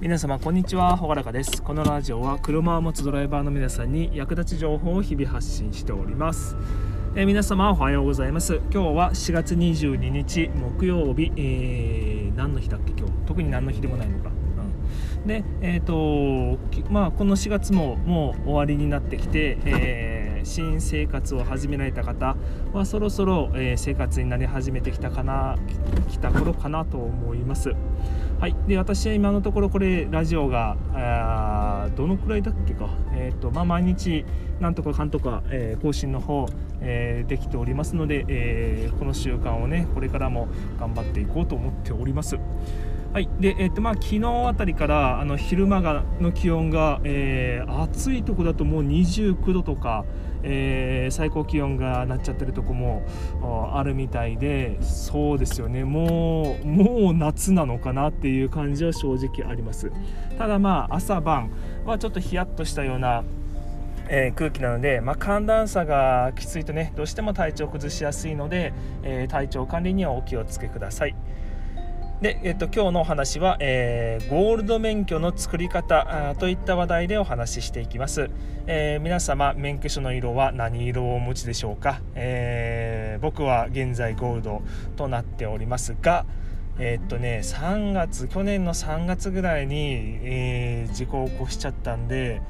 [0.00, 0.96] 皆様こんにちは。
[0.96, 1.60] ほがらかです。
[1.60, 6.56] このラジオは車を持つドライバーの皆さんに役立ち情報を日々発信しております。
[7.16, 8.60] えー、皆様おはようございます。
[8.72, 13.12] 今日は4月22日木曜日、えー、何の日だっけ今日。
[13.26, 16.60] 特に何の日でもないのか、うん、でえっ、ー、と
[16.92, 22.36] まあこの4月ももう終わりになってきて、えー新生活を始められた方
[22.72, 25.56] はそろそろ、え生活になり始めてきたかな
[26.10, 27.72] 来た頃かなと思います。
[28.40, 30.76] はい、で私は今のところこれラジオが
[31.96, 34.24] どのくらいだっけか、えーとまあ、毎日
[34.60, 36.46] なんとかかんとか、えー、更新の方、
[36.80, 40.48] えー、できておりますので、えー、この習慣をねこれからも
[40.78, 42.38] 頑張っていこうと思っております。
[43.12, 43.28] はい。
[43.40, 50.04] でえーとまあ、昨日あたりからあの昼間がの気温が、えー、暑いとこだともう29度とか、
[50.42, 53.02] えー、最高気温がなっちゃってるとこも
[53.74, 55.84] あるみたいでそうですよね。
[55.84, 59.90] もうもう夏なのかなっていう感じは正直あります。
[60.36, 61.50] ただまあ朝晩
[61.86, 63.24] はちょっとヒヤッとしたような
[64.10, 71.14] えー、空気なので、まあ、寒暖差がきついとねどうしても体調を崩しやすいので、えー、体調管理にはお気をつけください。
[72.20, 78.28] で、えっと、今日のお話は、えー、ゴールド免許の作り方といった話題でお話ししていきます、
[78.66, 84.62] えー、皆様免許証の色は何色をお持ちでしょうか、えー、僕は現在ゴールド
[84.96, 86.26] となっておりますが
[86.80, 92.40] えっとね3月去年の3月ぐらいに、え事故を起こしちゃったんで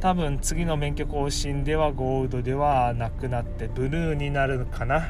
[0.00, 5.08] 多分次の免許更新ではゴールドではなくなってブルーになるかな？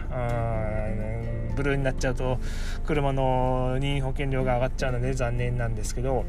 [1.59, 2.39] ブルーになっちゃうと
[2.87, 6.25] 車の任意保険料が上がっちゃうので残念なんですけど。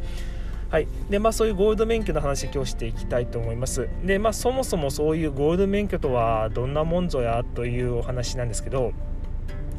[0.70, 0.88] はい。
[1.10, 3.90] でまあ、そういうゴールド免許の話今日していきたいと思います。
[4.06, 8.94] で、まあ、そもそもそういうゴールド免許とはどんなもんぞやというお話なんですけど、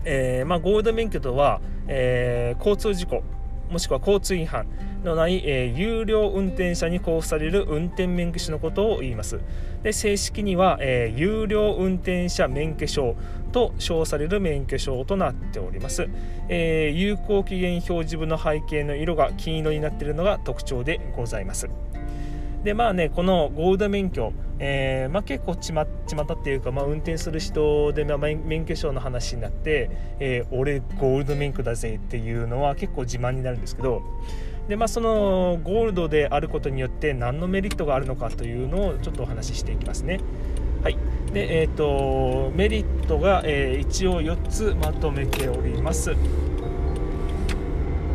[0.05, 3.23] えー、まあ、ゴールド免許とは、えー、交通事故。
[3.71, 4.67] もしくは交通違反
[5.05, 9.41] のない、えー、有料運転者に交付される運転免許証のことを言います。
[9.83, 13.17] で正式には、えー、有料運転者免許証
[13.53, 16.09] と称される免許証となっております、
[16.49, 21.69] えー、有効期限表示部の背景の色が金色になっているのが特徴でございます。
[22.65, 34.03] でまあねこのゴールド免許、えーまあ、結構ちまちまたっていうか、まあ、運転する人で、まあ、免許証の話になって、えー、俺ゴールド免許だぜっていうのは結構自慢になるんですけど
[34.69, 40.21] でまあそのゴールドであることによって何のメリットがあるのかというのをちょっとお話ししていきますね。
[40.83, 40.97] はい
[41.33, 46.11] でえーと、メリットが、えー、一応4つまとめております。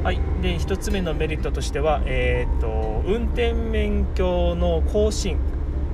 [0.06, 5.40] はい、で1つ目のメリットとしては、えーと、運転免許の更新、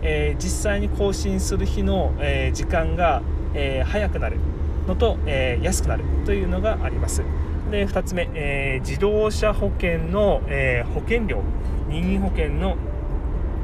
[0.02, 3.22] えー、実際に更新する日の、えー、時間が、
[3.54, 4.38] えー、早くなる
[4.86, 7.24] のと、え安くなるというのがあります。
[7.72, 11.42] で2つ目、え自動車保険の、え保険料。
[11.88, 12.76] 任意保険の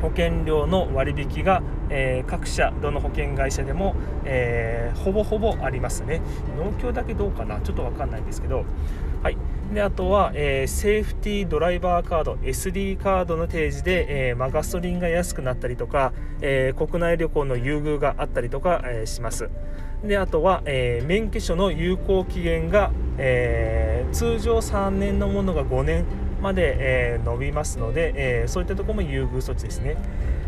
[0.02, 6.22] 保険料の割引が、えー、各社どの保険会社でも、えー、ほぼほぼありますね。
[6.58, 7.60] 農協だけどうかな？
[7.60, 8.64] ちょっと分かんないんですけど。
[9.24, 9.38] はい。
[9.74, 19.50] であとは、えー、セーフティードライバーカード SD カードの提示で、えまあ、ガソリンが安くなったりとか、え国内旅行の優遇があったりとか、えします
[20.04, 26.06] であとは、え免許証の有効期限が、え通常3年のものが5年
[26.42, 29.98] まで、えー、伸びますので、えー、そういったところも優遇措置ですね。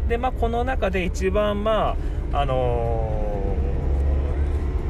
[0.08, 1.96] で、まあ、この中で一番、ま
[2.32, 3.29] ああのー、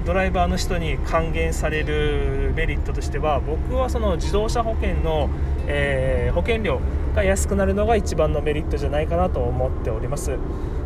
[0.09, 5.30] ドライバーの人に還元されるメリットとしては僕はその自動車保険の、
[5.68, 6.81] えー、保険料
[7.14, 10.36] が安くなるのが一番のメリットじゃないかなと思っております。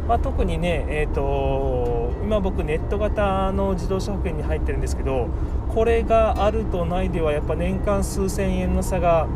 [0.10, 5.28] まあ、特にね、えーと今僕ネット型の自動車保険に入ってるんですけど
[5.74, 9.28] これがあるとないではやっぱ年間数千円の差が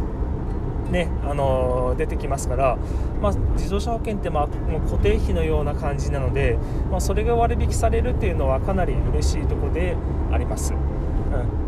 [0.92, 2.78] ね、あの出てきますから、
[3.22, 6.58] まあ、自動車保険ってまあもう固定費のような感じなので、
[6.90, 9.96] まあ、それが割引されるっていうのはかなり嬉しいところで
[10.31, 10.74] あります。
[10.74, 11.68] うん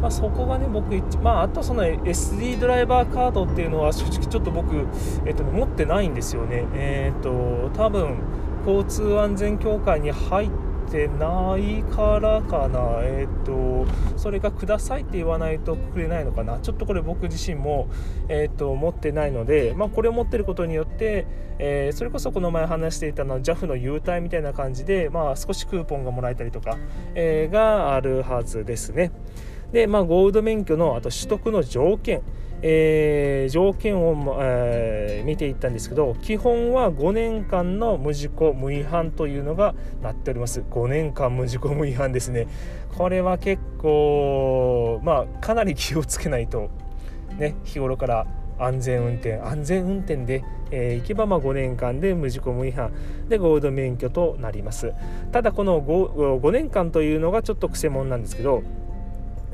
[0.00, 4.86] まあ、そこがね僕、まあ、あとその SD ドライバーカードっていうのは正直ちょっと僕、
[5.24, 6.66] えっとね、持ってないんですよね。
[6.74, 8.18] えー、っと多分
[8.66, 10.50] 交通安全協会に入っ
[10.90, 13.86] てないからかな、えっ、ー、と
[14.16, 17.88] それがくださいって言わないとくれないのかな、ちょっとこれ僕自身も、
[18.28, 21.26] えっ、ー、と持ってないので、まあ、これを持ってることによって、
[21.58, 26.78] えー、それこそこの前話していたの JAF の優待みたいな感じで、まあ、少しクーポンがもらえたりとか、
[27.14, 29.12] えがあるはずですね。
[29.74, 32.22] で、まあ、ゴールド免許のあと取得の条件、
[32.62, 40.60] えー、条件を、えー、見ていったんですけど基本は5年間の無事故無違反というのがなっております。
[40.60, 42.46] 5年間無事故無違反ですね。
[42.96, 46.70] これは結構まあかなり気をつけないと
[47.36, 48.26] ね日頃から
[48.60, 49.38] 安全運転。
[49.38, 52.92] 安全運転で、えー、行けばま5年間で無事故無違反。
[53.28, 54.92] でゴールド免許となります。
[55.32, 58.62] ただこの 5, 5年間というのがちょっとくせ者なんですけど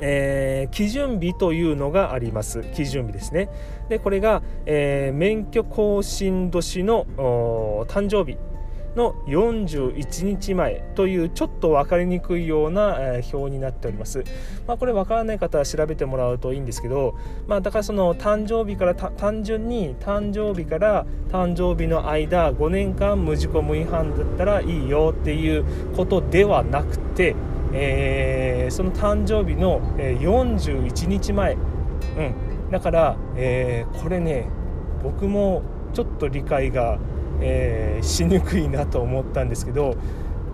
[0.00, 3.48] えー、基準日というのがあります基準日ですね
[3.88, 7.06] でこれが、えー、免許更新年の
[7.88, 8.38] 誕生日
[8.96, 14.24] の41日前というちょっと分かりにくいような、え表になっております。
[14.66, 17.14] まあ、これ分からない方は調べてもらうといいんですけど、
[17.46, 25.64] まあ、だからその誕生日から単純に誕生日から誕生日の間5年間無事故無違反だったらいいよっていう
[25.96, 27.36] ことではなくて、
[27.72, 34.48] えー、その誕生日の41日前、うん、だから、えー、これね
[35.02, 35.62] 僕も
[35.94, 36.98] ちょっと理解が
[37.40, 39.96] えー、しにくいなと思ったんですけど、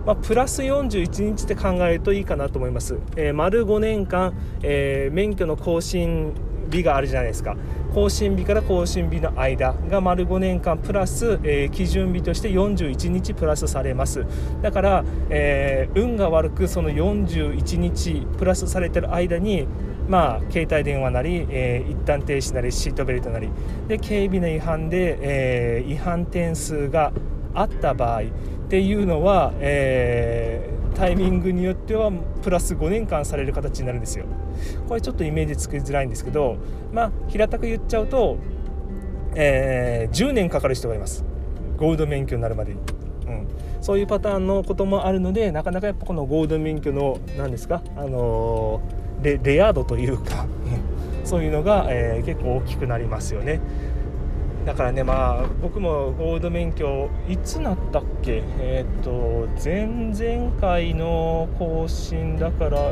[0.05, 2.97] まあ、プラス41日って考えるといいかなと思います。
[3.15, 4.33] え、丸5年間、
[4.63, 6.33] え、免許の更新
[6.71, 7.55] 日があるじゃないですか。
[7.97, 14.23] 更新日から更新日の間が丸5年間プラス、えー、基準日として41日プラスされます
[14.61, 19.67] だから、えー、運が悪くその41日プラスされてる間に
[20.07, 23.49] まあ、携帯電話なり、えー、一旦停止なりシートベルトなり
[23.89, 27.11] で警備の違反で、えー、違反点数が
[27.55, 28.25] あった場合っ
[28.69, 32.11] ていうのは、えー、タイミングによっては
[32.43, 34.25] プラス5年間される形になるんですよ。
[34.87, 36.57] これちょっとイメージつきづらいんですけど、
[36.91, 38.37] まあ、平たく言っちゃうと、
[39.35, 41.23] えー、10年かかる人がいます。
[41.77, 42.79] ゴールド免許になるまでに。
[43.27, 43.47] うん、
[43.81, 50.45] そういうパターンのこともあるのでなかなかやっぱこのゴールド免許の何ですか、あのーレア度というか
[51.23, 53.59] そういうのが、えー、結構大きくなりますよね。
[54.67, 58.43] だからねまあ僕もゴールド免許いつなったっけ？
[58.59, 62.91] えっ、ー、と前々回の更新だから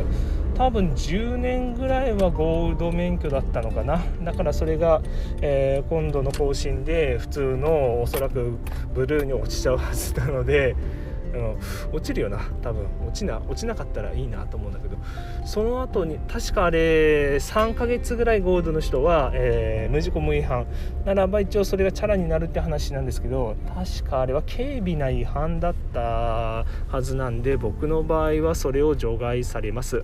[0.55, 4.01] 多分10年ぐらいはゴールド免許だったのかな。
[4.23, 5.01] だからそれが、
[5.41, 8.53] えー、今度の更新で普通のおそらく
[8.93, 10.77] ブルーに落ちちゃうはずなので
[11.35, 11.57] うん、
[11.91, 12.85] 落ちるよな多分。
[13.05, 14.97] 落ちな落ちなかったらいいなと思うんだけど。
[15.45, 20.65] その後に確かあれ3ヶ月ぐらいゴールドの人は、えー、無事故無違反。
[21.05, 30.01] ならば一応それがチャラになるって話なんですけど確かあれは軽微な違反だったはずなんで僕の場合はそれを除外されます。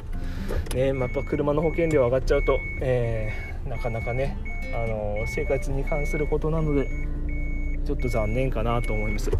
[0.76, 4.38] ねまあ、やっぱ車の保険料上がっちゃうと、えー、なかなかね
[4.74, 6.88] あの生活に関することなので
[7.86, 9.32] ちょっと残念かなと思います。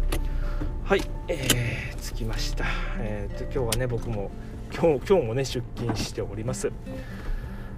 [0.92, 2.66] はい、えー、着きました、
[2.98, 4.30] えーと、今日はね僕も
[4.70, 6.70] 今日今日もね出勤しております。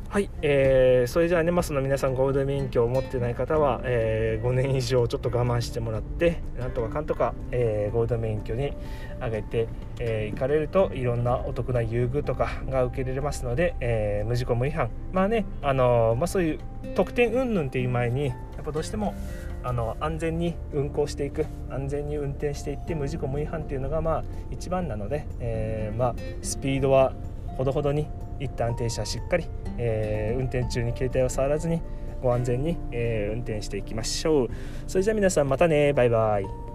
[0.09, 8.73] はい、えー、それじゃあね、まあ、その皆さんゴールド免許を持ってない方は、えー、5年以上ちょっと我慢してもらってなんとかかんとか、えー、ゴールド免許に
[9.21, 9.67] 上げてい、
[10.01, 14.91] えー、かれるといろんなお得な優遇とかが受け入れますので、えー、無事故無違反。
[15.13, 16.59] まあねあのー、まあ、そういう
[16.97, 19.15] 特典云々っていう前にやっぱどうしても
[19.65, 27.13] あの安全に運行していく安全に運転していって無事故無違反っていうのがまあ一番なので、えー、まあスピードは
[27.57, 28.07] ほどほどに
[28.41, 29.47] 一旦停車しっかり、
[29.79, 31.81] えー、運転中に携帯を触らずに
[32.23, 34.49] ご安全に、えー、運転していきましょう。
[34.87, 35.93] それじゃあ皆さんまたね。
[35.93, 36.74] バイバイ。